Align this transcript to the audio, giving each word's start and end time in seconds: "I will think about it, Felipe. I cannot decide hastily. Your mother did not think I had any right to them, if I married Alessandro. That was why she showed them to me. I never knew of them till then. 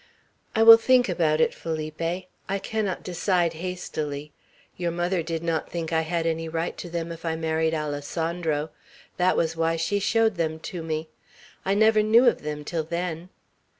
"I 0.55 0.63
will 0.63 0.77
think 0.77 1.07
about 1.07 1.39
it, 1.39 1.53
Felipe. 1.53 2.01
I 2.49 2.57
cannot 2.57 3.03
decide 3.03 3.53
hastily. 3.61 4.31
Your 4.75 4.89
mother 4.89 5.21
did 5.21 5.43
not 5.43 5.69
think 5.69 5.93
I 5.93 6.01
had 6.01 6.25
any 6.25 6.49
right 6.49 6.75
to 6.79 6.89
them, 6.89 7.11
if 7.11 7.23
I 7.23 7.35
married 7.35 7.75
Alessandro. 7.75 8.71
That 9.17 9.37
was 9.37 9.55
why 9.55 9.75
she 9.75 9.99
showed 9.99 10.37
them 10.37 10.57
to 10.61 10.81
me. 10.81 11.09
I 11.63 11.75
never 11.75 12.01
knew 12.01 12.25
of 12.25 12.41
them 12.41 12.63
till 12.65 12.83
then. 12.83 13.29